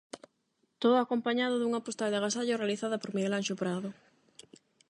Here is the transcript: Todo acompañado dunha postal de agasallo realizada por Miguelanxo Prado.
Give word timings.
Todo 0.81 0.95
acompañado 0.97 1.55
dunha 1.57 1.83
postal 1.85 2.09
de 2.11 2.17
agasallo 2.19 2.55
realizada 2.61 3.01
por 3.01 3.11
Miguelanxo 3.15 3.59
Prado. 3.61 3.89